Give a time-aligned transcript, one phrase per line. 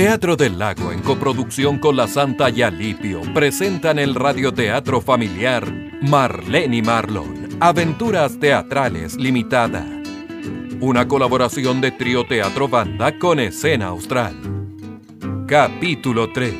[0.00, 6.80] Teatro del Lago, en coproducción con la Santa Yalipio, presentan el radioteatro familiar Marlene y
[6.80, 9.84] Marlon, Aventuras Teatrales Limitada.
[10.80, 14.34] Una colaboración de Trío Teatro Banda con Escena Austral.
[15.46, 16.54] Capítulo 3.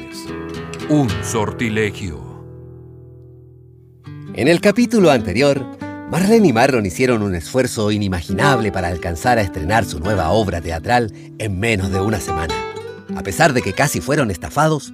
[0.90, 2.44] Un sortilegio.
[4.34, 5.64] En el capítulo anterior,
[6.10, 11.10] Marlene y Marlon hicieron un esfuerzo inimaginable para alcanzar a estrenar su nueva obra teatral
[11.38, 12.69] en menos de una semana.
[13.16, 14.92] A pesar de que casi fueron estafados,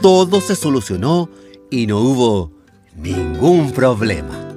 [0.00, 1.28] todo se solucionó
[1.70, 2.52] y no hubo
[2.96, 4.48] ningún problema.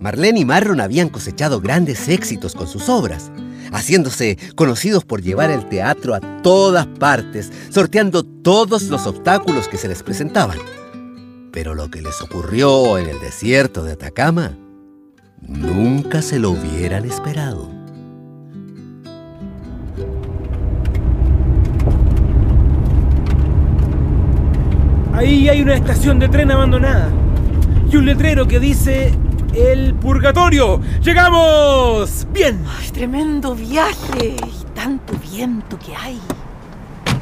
[0.00, 3.30] Marlene y Marlon habían cosechado grandes éxitos con sus obras,
[3.72, 9.88] haciéndose conocidos por llevar el teatro a todas partes, sorteando todos los obstáculos que se
[9.88, 10.58] les presentaban.
[11.52, 14.58] Pero lo que les ocurrió en el desierto de Atacama,
[15.40, 17.73] nunca se lo hubieran esperado.
[25.24, 27.08] Ahí hay una estación de tren abandonada
[27.90, 29.10] y un letrero que dice
[29.54, 30.82] El Purgatorio.
[31.00, 32.26] ¡Llegamos!
[32.30, 32.62] ¡Bien!
[32.78, 36.20] Ay, tremendo viaje y tanto viento que hay.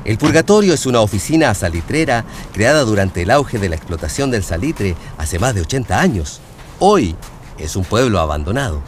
[0.04, 4.96] El Purgatorio es una oficina salitrera creada durante el auge de la explotación del salitre
[5.16, 6.40] hace más de 80 años.
[6.80, 7.14] Hoy
[7.56, 8.82] es un pueblo abandonado.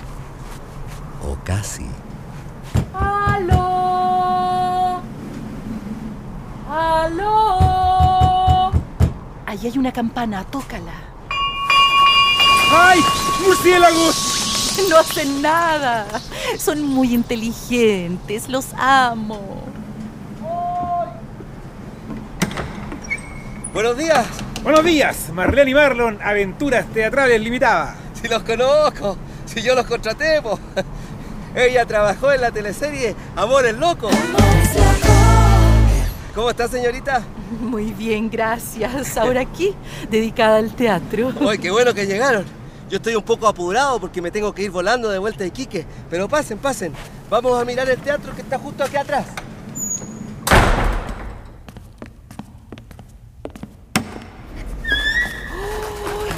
[1.23, 1.87] O casi.
[2.93, 5.01] ¡Aló!
[6.69, 7.64] ¡Aló!
[9.55, 10.95] Ahí hay una campana, tócala.
[12.73, 12.99] ¡Ay!
[13.47, 14.81] ¡Murciélagos!
[14.91, 16.09] No hacen nada.
[16.59, 19.63] Son muy inteligentes, los amo.
[23.73, 24.27] Buenos días.
[24.65, 27.95] Buenos días, Marlene y Marlon, Aventuras Teatrales Limitadas.
[28.21, 30.59] Si los conozco, si yo los contraté, po.
[31.55, 34.11] Ella trabajó en la teleserie Amores Locos.
[36.35, 37.23] ¿Cómo está, señorita?
[37.61, 39.17] Muy bien, gracias.
[39.17, 39.73] Ahora aquí,
[40.11, 41.33] dedicada al teatro.
[41.49, 42.45] Ay, qué bueno que llegaron.
[42.91, 45.87] Yo estoy un poco apurado porque me tengo que ir volando de vuelta a Iquique.
[46.11, 46.93] Pero pasen, pasen.
[47.31, 49.27] Vamos a mirar el teatro que está justo aquí atrás.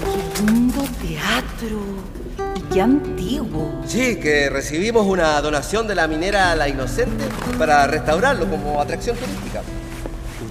[0.04, 1.80] ¡Qué lindo teatro!
[2.54, 3.82] Y qué antiguo.
[3.86, 7.24] Sí, que recibimos una donación de la minera La Inocente
[7.58, 9.62] para restaurarlo como atracción turística.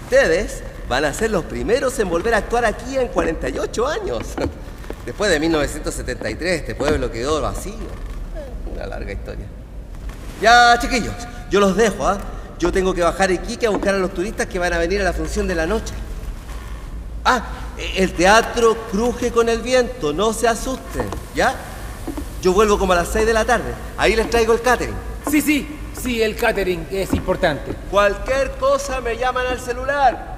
[0.05, 4.19] Ustedes van a ser los primeros en volver a actuar aquí en 48 años.
[5.05, 7.73] Después de 1973 este pueblo quedó vacío.
[8.71, 9.45] Una larga historia.
[10.39, 11.15] Ya, chiquillos,
[11.49, 12.19] yo los dejo, ¿ah?
[12.59, 15.01] Yo tengo que bajar a Iquique a buscar a los turistas que van a venir
[15.01, 15.93] a la función de la noche.
[17.23, 17.43] Ah,
[17.95, 21.55] el teatro cruje con el viento, no se asusten, ¿ya?
[22.43, 23.73] Yo vuelvo como a las 6 de la tarde.
[23.97, 24.95] Ahí les traigo el catering.
[25.31, 25.67] Sí, sí,
[26.05, 27.73] sí, el catering es importante.
[27.89, 30.35] Cualquier cosa me llaman al celular.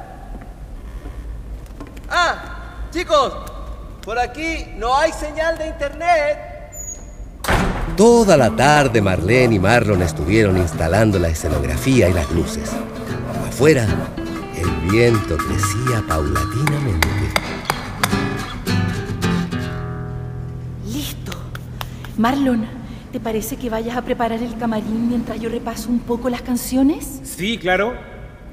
[2.10, 3.34] Ah, chicos,
[4.02, 6.38] por aquí no hay señal de internet.
[7.98, 12.72] Toda la tarde Marlene y Marlon estuvieron instalando la escenografía y las luces.
[13.50, 13.86] Afuera,
[14.56, 17.08] el viento crecía paulatinamente.
[20.86, 21.34] Listo.
[22.18, 22.77] Marlon,
[23.12, 27.20] ¿te parece que vayas a preparar el camarín mientras yo repaso un poco las canciones?
[27.24, 27.94] Sí, claro.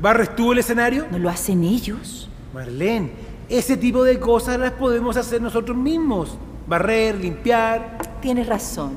[0.00, 1.06] ¿Barres tú el escenario?
[1.10, 2.28] ¿No lo hacen ellos?
[2.52, 3.10] Marlene,
[3.48, 6.36] ese tipo de cosas las podemos hacer nosotros mismos.
[6.66, 7.98] Barrer, limpiar.
[8.20, 8.92] Tienes razón.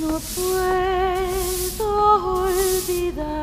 [0.00, 1.84] No puedo
[2.44, 3.34] olvidarte,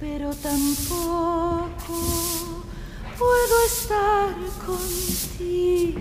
[0.00, 1.66] pero tampoco
[3.18, 4.34] puedo estar
[4.64, 6.00] contigo.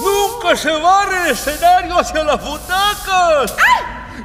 [0.04, 3.56] ¡Nunca se barre el escenario hacia las butacas!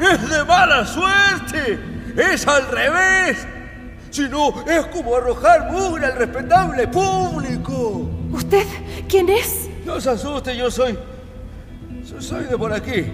[0.00, 1.78] ¡Es de mala suerte!
[2.16, 3.46] ¡Es al revés!
[4.10, 8.10] Si no, es como arrojar mugre al respetable público.
[8.32, 8.66] ¿Usted
[9.08, 9.68] quién es?
[9.84, 10.98] No se asuste, yo soy.
[12.20, 13.04] Soy de por aquí.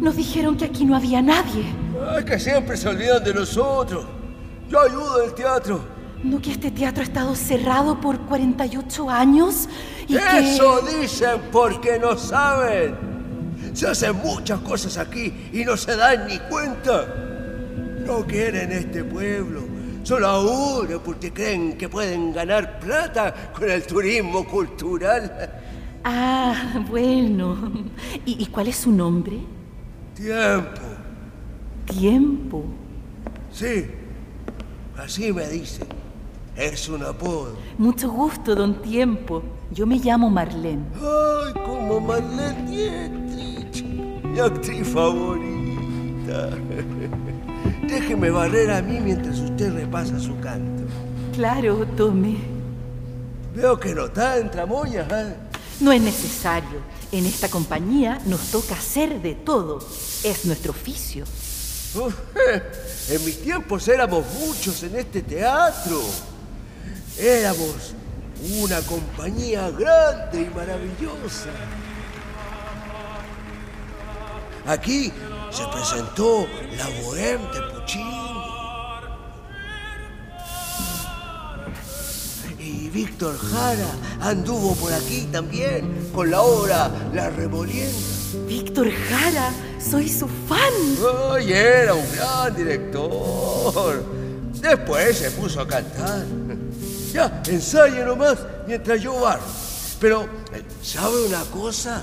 [0.00, 1.64] Nos dijeron que aquí no había nadie.
[2.10, 4.06] Ay, que siempre se olvidan de nosotros.
[4.68, 5.80] Yo ayudo al teatro.
[6.22, 9.68] ¿No que este teatro ha estado cerrado por 48 años?
[10.08, 10.96] Y Eso que...
[11.00, 12.94] dicen porque no saben.
[13.74, 17.06] Se hacen muchas cosas aquí y no se dan ni cuenta.
[18.06, 19.62] No quieren este pueblo.
[20.02, 25.55] Solo ahora porque creen que pueden ganar plata con el turismo cultural.
[26.08, 26.54] Ah,
[26.88, 27.56] bueno.
[28.24, 29.40] ¿Y, y cuál es su nombre?
[30.14, 30.80] Tiempo.
[31.84, 32.64] Tiempo.
[33.50, 33.86] Sí,
[34.96, 35.88] así me dicen.
[36.54, 37.56] Es un apodo.
[37.76, 39.42] Mucho gusto, don Tiempo.
[39.72, 40.84] Yo me llamo Marlene.
[40.94, 43.84] Ay, como Marlene Dietrich,
[44.22, 46.50] mi actriz favorita.
[47.88, 50.84] Déjeme barrer a mí mientras usted repasa su canto.
[51.34, 52.36] Claro, tome.
[53.56, 55.34] Veo que no está en tramoyas, ¿eh?
[55.80, 56.80] No es necesario.
[57.12, 59.78] En esta compañía nos toca hacer de todo.
[60.24, 61.24] Es nuestro oficio.
[61.94, 62.14] Uf,
[63.08, 66.00] En mis tiempos éramos muchos en este teatro.
[67.18, 67.94] Éramos
[68.60, 71.50] una compañía grande y maravillosa.
[74.66, 75.12] Aquí
[75.50, 76.46] se presentó
[76.76, 78.35] la Bohème de Puccini.
[82.96, 83.90] Víctor Jara
[84.22, 87.92] anduvo por aquí también con la obra La Remolienda.
[88.48, 90.72] Víctor Jara, soy su fan.
[91.30, 94.02] Ay, era un gran director.
[94.62, 96.24] Después se puso a cantar.
[97.12, 99.44] Ya, ensaye nomás mientras yo barro.
[100.00, 100.22] Pero,
[100.54, 102.02] eh, ¿sabe una cosa?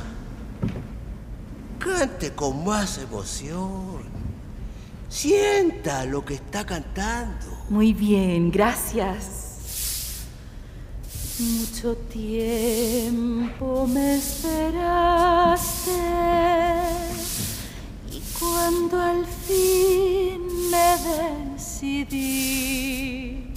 [1.79, 4.03] Cante con más emoción.
[5.09, 7.47] Sienta lo que está cantando.
[7.67, 9.42] Muy bien, gracias.
[11.39, 15.91] Mucho tiempo me esperaste
[18.11, 20.95] y cuando al fin me
[21.57, 23.51] decidí,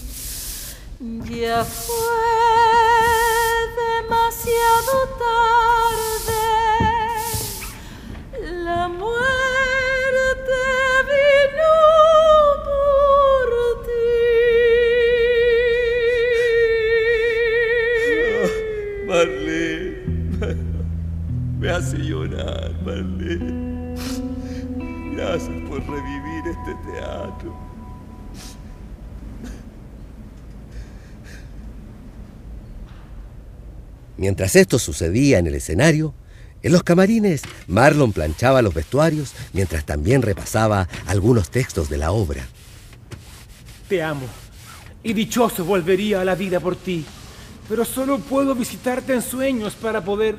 [1.30, 1.96] ya fue
[4.00, 5.08] demasiado
[6.00, 6.44] tarde.
[8.64, 9.35] La muerte
[34.26, 36.12] Mientras esto sucedía en el escenario,
[36.60, 42.44] en los camarines Marlon planchaba los vestuarios mientras también repasaba algunos textos de la obra.
[43.88, 44.26] Te amo.
[45.04, 47.06] Y dichoso volvería a la vida por ti.
[47.68, 50.38] Pero solo puedo visitarte en sueños para poder...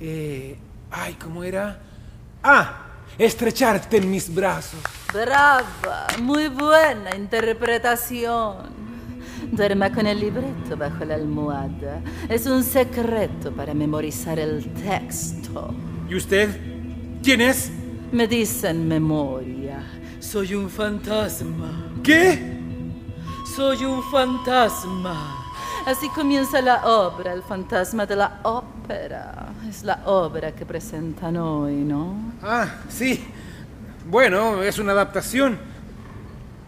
[0.00, 0.56] Eh,
[0.90, 1.78] ay, ¿cómo era?
[2.42, 4.80] Ah, estrecharte en mis brazos.
[5.12, 8.89] Brava, muy buena interpretación.
[9.52, 12.00] Duerma con el libreto bajo la almohada.
[12.28, 15.74] Es un secreto para memorizar el texto.
[16.08, 16.48] ¿Y usted?
[17.22, 17.70] ¿Quién es?
[18.12, 19.82] Me dicen memoria.
[20.20, 21.92] Soy un fantasma.
[22.02, 22.58] ¿Qué?
[23.56, 25.36] Soy un fantasma.
[25.84, 29.48] Así comienza la obra, el fantasma de la ópera.
[29.68, 32.34] Es la obra que presentan hoy, ¿no?
[32.42, 33.24] Ah, sí.
[34.08, 35.69] Bueno, es una adaptación.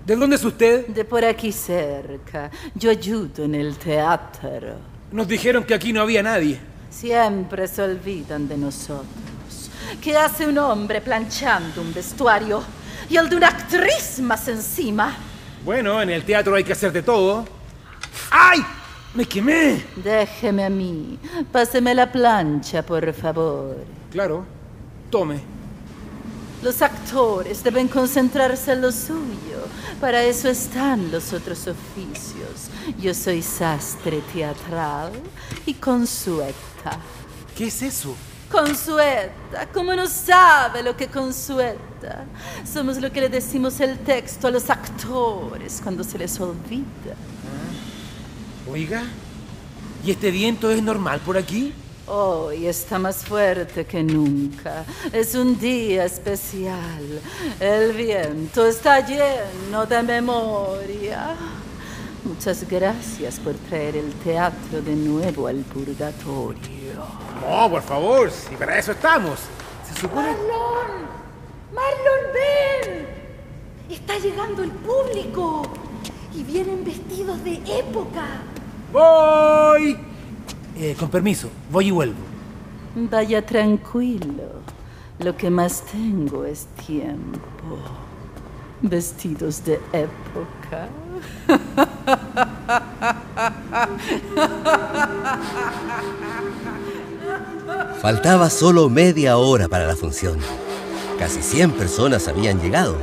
[0.04, 0.88] ¿De dónde es usted?
[0.88, 2.50] De por aquí cerca.
[2.75, 4.76] Yo ayudo en el teatro.
[5.12, 6.58] Nos dijeron que aquí no había nadie.
[6.90, 9.70] Siempre se olvidan de nosotros.
[10.00, 12.62] ¿Qué hace un hombre planchando un vestuario
[13.08, 15.16] y el de una actriz más encima?
[15.64, 17.44] Bueno, en el teatro hay que hacer de todo.
[18.31, 18.60] ¡Ay!
[19.14, 19.84] ¡Me quemé!
[19.96, 21.19] Déjeme a mí.
[21.52, 23.76] Páseme la plancha, por favor.
[24.10, 24.44] Claro.
[25.10, 25.62] Tome.
[26.62, 29.67] Los actores deben concentrarse en lo suyo.
[30.00, 32.70] Para eso están los otros oficios.
[33.00, 35.12] Yo soy sastre teatral
[35.67, 36.98] y consueta.
[37.56, 38.15] ¿Qué es eso?
[38.51, 42.27] Consueta, ¿cómo no sabe lo que consueta?
[42.70, 47.17] Somos lo que le decimos el texto a los actores cuando se les olvida.
[48.70, 49.03] Oiga,
[50.05, 51.72] ¿y este viento es normal por aquí?
[52.14, 54.84] Hoy está más fuerte que nunca.
[55.14, 57.22] Es un día especial.
[57.58, 61.34] El viento está lleno de memoria.
[62.22, 66.92] Muchas gracias por traer el teatro de nuevo al purgatorio.
[67.48, 69.40] No, por favor, si para eso estamos.
[69.88, 70.32] Se supone...
[70.32, 71.06] ¡Marlon!
[71.72, 73.06] ¡Marlon, ven!
[73.88, 75.62] Está llegando el público
[76.34, 78.42] y vienen vestidos de época.
[78.92, 80.11] ¡Voy!
[80.76, 82.17] Eh, con permiso, voy y vuelvo.
[82.94, 84.62] Vaya tranquilo.
[85.19, 87.79] Lo que más tengo es tiempo.
[88.81, 90.88] Vestidos de época.
[98.00, 100.38] Faltaba solo media hora para la función.
[101.19, 102.96] Casi 100 personas habían llegado.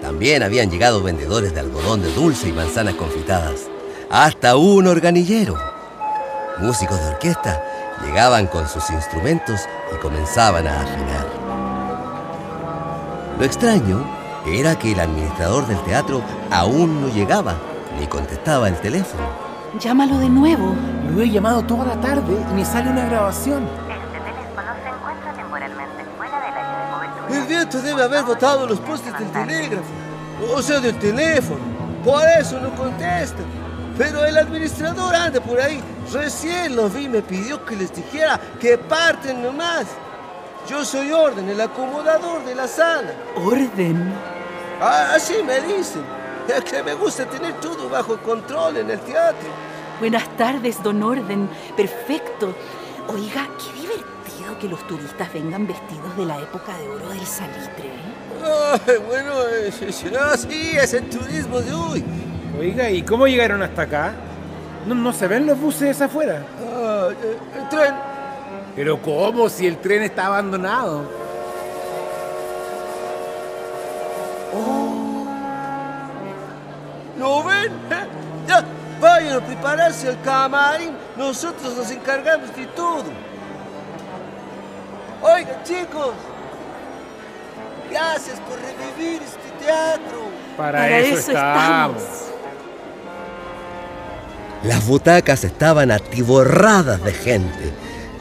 [0.00, 3.68] También habían llegado vendedores de algodón de dulce y manzanas confitadas.
[4.10, 5.77] Hasta un organillero.
[6.60, 7.62] Músicos de orquesta
[8.04, 9.60] llegaban con sus instrumentos
[9.94, 11.26] y comenzaban a afinar.
[13.38, 14.04] Lo extraño
[14.44, 17.54] era que el administrador del teatro aún no llegaba,
[18.00, 19.22] ni contestaba el teléfono.
[19.78, 20.74] Llámalo de nuevo.
[21.14, 23.62] Lo he llamado toda la tarde y me sale una grabación.
[23.88, 27.40] Este teléfono se encuentra temporalmente fuera del área de cobertura.
[27.40, 29.84] El viento debe haber botado los postes del telégrafo,
[30.56, 31.60] o sea, del teléfono.
[32.04, 33.42] Por eso no contesta.
[33.96, 35.80] Pero el administrador anda por ahí.
[36.12, 39.86] Recién lo vi y me pidió que les dijera que parten nomás.
[40.68, 43.12] Yo soy Orden, el acomodador de la sala.
[43.36, 44.14] ¿Orden?
[44.80, 46.02] Ah, así me dicen.
[46.48, 49.48] Es que me gusta tener todo bajo control en el teatro.
[50.00, 51.48] Buenas tardes, don Orden.
[51.76, 52.54] Perfecto.
[53.08, 57.86] Oiga, qué divertido que los turistas vengan vestidos de la época de oro del salitre.
[57.86, 58.80] ¿eh?
[58.86, 62.04] Ay, bueno, eh, sí, sí, ah, sí, es el turismo de hoy.
[62.58, 64.14] Oiga, ¿y cómo llegaron hasta acá?
[64.86, 66.42] ¿No, no se ven los buses afuera?
[66.74, 67.94] Ah, eh, el tren.
[68.74, 71.04] Pero ¿cómo si el tren está abandonado?
[77.18, 77.72] ¿Lo ven?
[77.90, 78.06] ¿Eh?
[78.46, 78.64] Ya,
[79.00, 80.96] vayan a prepararse al camarín.
[81.16, 83.04] Nosotros nos encargamos de todo.
[85.20, 86.14] Oigan, chicos.
[87.90, 90.18] Gracias por revivir este teatro.
[90.56, 92.27] Para, Para eso, eso estamos.
[94.64, 97.72] Las butacas estaban atiborradas de gente.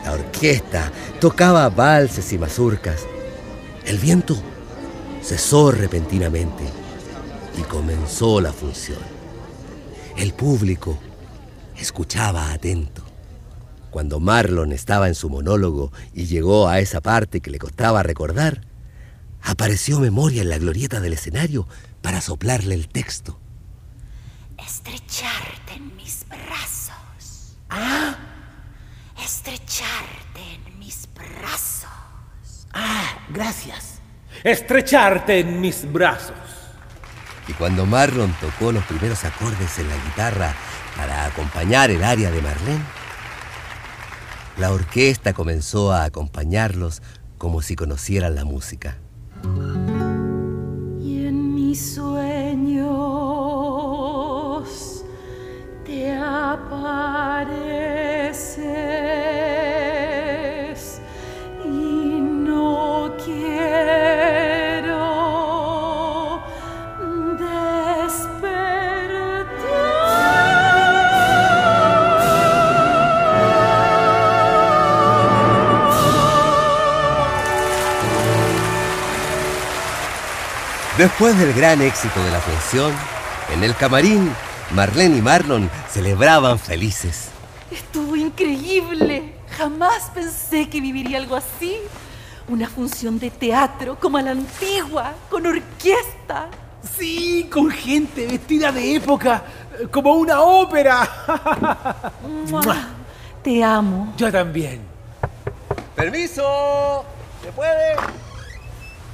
[0.03, 3.05] La orquesta tocaba valses y mazurcas.
[3.85, 4.37] El viento
[5.23, 6.63] cesó repentinamente
[7.57, 8.99] y comenzó la función.
[10.15, 10.97] El público
[11.75, 13.03] escuchaba atento.
[13.89, 18.61] Cuando Marlon estaba en su monólogo y llegó a esa parte que le costaba recordar,
[19.41, 21.67] apareció Memoria en la glorieta del escenario
[22.01, 23.39] para soplarle el texto.
[24.57, 27.57] Estrecharte en mis brazos.
[27.69, 28.15] Ah.
[29.23, 32.67] Estrecharte en mis brazos.
[32.73, 33.99] Ah, gracias.
[34.43, 36.35] Estrecharte en mis brazos.
[37.47, 40.53] Y cuando Marlon tocó los primeros acordes en la guitarra
[40.95, 42.83] para acompañar el aria de Marlene,
[44.57, 47.01] la orquesta comenzó a acompañarlos
[47.37, 48.97] como si conocieran la música.
[80.97, 82.91] Después del gran éxito de la función,
[83.53, 84.33] en el camarín,
[84.71, 87.29] Marlene y Marlon celebraban felices.
[87.69, 89.35] Estuvo increíble.
[89.55, 91.77] Jamás pensé que viviría algo así.
[92.47, 96.47] Una función de teatro como a la antigua, con orquesta.
[96.97, 99.43] Sí, con gente vestida de época,
[99.91, 101.07] como una ópera.
[102.49, 102.75] ¡Mua!
[103.43, 104.15] Te amo.
[104.17, 104.81] Yo también.
[105.95, 107.05] Permiso.
[107.43, 107.95] ¿Se puede?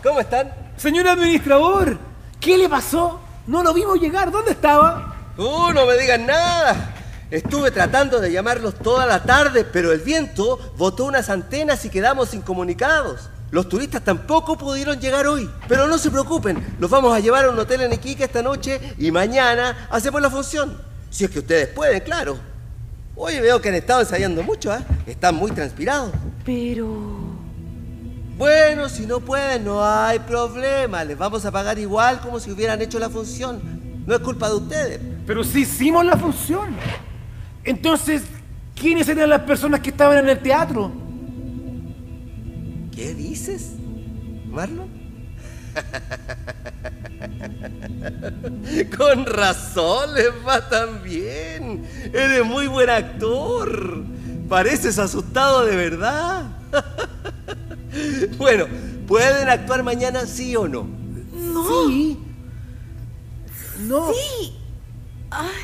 [0.01, 0.62] ¿Cómo están?
[0.77, 1.97] Señor administrador,
[2.39, 3.19] ¿qué le pasó?
[3.47, 4.31] No lo vimos llegar.
[4.31, 5.15] ¿Dónde estaba?
[5.37, 6.93] Uh, no me digan nada.
[7.31, 12.33] Estuve tratando de llamarlos toda la tarde, pero el viento botó unas antenas y quedamos
[12.33, 13.29] incomunicados.
[13.49, 15.49] Los turistas tampoco pudieron llegar hoy.
[15.67, 18.79] Pero no se preocupen, los vamos a llevar a un hotel en Iquique esta noche
[18.97, 20.79] y mañana hacemos la función.
[21.09, 22.37] Si es que ustedes pueden, claro.
[23.15, 24.79] Hoy veo que han estado ensayando mucho, ¿eh?
[25.05, 26.11] Están muy transpirados.
[26.43, 27.12] Pero...
[28.37, 31.03] Bueno, si no pueden, no hay problema.
[31.03, 33.61] Les vamos a pagar igual como si hubieran hecho la función.
[34.05, 34.99] No es culpa de ustedes.
[35.25, 36.75] Pero sí hicimos la función.
[37.63, 38.23] Entonces,
[38.75, 40.91] ¿quiénes eran las personas que estaban en el teatro?
[42.93, 43.73] ¿Qué dices,
[44.47, 44.89] Marlon?
[48.97, 51.85] Con razón les va tan bien.
[52.13, 54.03] Eres muy buen actor.
[54.49, 56.45] Pareces asustado de verdad.
[58.37, 58.65] Bueno,
[59.07, 60.87] ¿pueden actuar mañana sí o no?
[61.33, 61.87] No.
[61.87, 62.19] Sí.
[63.81, 64.11] No.
[64.13, 64.59] Sí.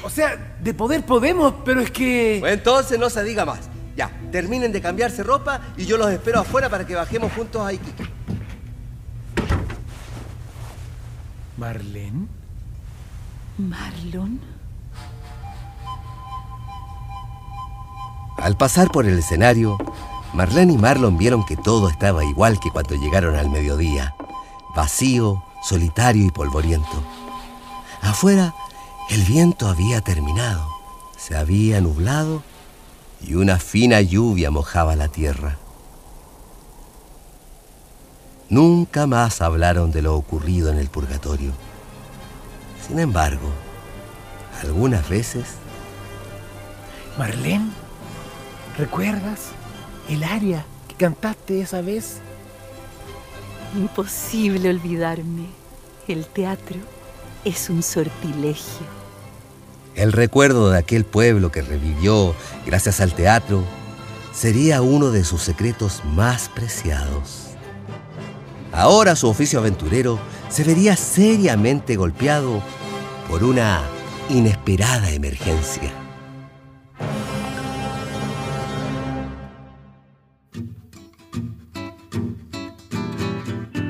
[0.03, 2.38] O sea, de poder podemos, pero es que...
[2.39, 3.69] Pues entonces no se diga más.
[3.95, 7.74] Ya, terminen de cambiarse ropa y yo los espero afuera para que bajemos juntos a
[7.74, 8.07] Iquique.
[11.57, 12.27] Marlene.
[13.57, 14.39] Marlon.
[18.38, 19.77] Al pasar por el escenario,
[20.33, 24.15] Marlene y Marlon vieron que todo estaba igual que cuando llegaron al mediodía,
[24.75, 27.03] vacío, solitario y polvoriento.
[28.01, 28.53] Afuera,
[29.09, 30.67] el viento había terminado,
[31.17, 32.43] se había nublado
[33.21, 35.57] y una fina lluvia mojaba la tierra.
[38.50, 41.51] Nunca más hablaron de lo ocurrido en el purgatorio.
[42.88, 43.50] Sin embargo,
[44.62, 45.45] algunas veces.
[47.17, 47.69] Marlene,
[48.77, 49.58] ¿recuerdas
[50.09, 52.17] el aria que cantaste esa vez?
[53.75, 55.45] Imposible olvidarme.
[56.07, 56.77] El teatro
[57.45, 58.87] es un sortilegio.
[59.95, 62.33] El recuerdo de aquel pueblo que revivió
[62.65, 63.63] gracias al teatro
[64.33, 67.49] sería uno de sus secretos más preciados.
[68.71, 72.63] Ahora su oficio aventurero se vería seriamente golpeado
[73.27, 73.81] por una
[74.29, 75.91] inesperada emergencia.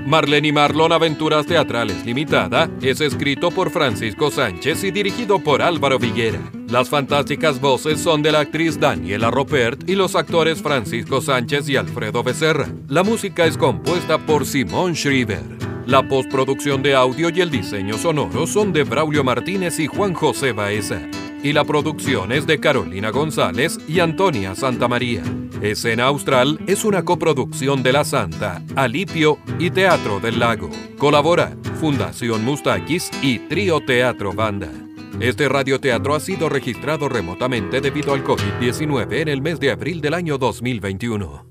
[0.09, 5.99] Marlene y Marlon Aventuras Teatrales Limitada es escrito por Francisco Sánchez y dirigido por Álvaro
[5.99, 6.39] Viguera.
[6.67, 11.75] Las fantásticas voces son de la actriz Daniela Ropert y los actores Francisco Sánchez y
[11.75, 12.67] Alfredo Becerra.
[12.87, 15.43] La música es compuesta por Simón Schreiber.
[15.85, 20.53] La postproducción de audio y el diseño sonoro son de Braulio Martínez y Juan José
[20.53, 21.01] Baeza.
[21.43, 25.21] Y la producción es de Carolina González y Antonia Santamaría.
[25.61, 30.69] Escena Austral es una coproducción de La Santa, Alipio y Teatro del Lago.
[30.97, 34.71] Colabora Fundación Mustakis y Trío Teatro Banda.
[35.19, 40.13] Este radioteatro ha sido registrado remotamente debido al COVID-19 en el mes de abril del
[40.13, 41.48] año 2021.